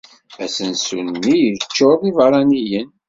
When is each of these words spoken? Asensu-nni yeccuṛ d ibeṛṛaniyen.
Asensu-nni 0.43 1.35
yeccuṛ 1.39 1.93
d 2.01 2.03
ibeṛṛaniyen. 2.09 2.89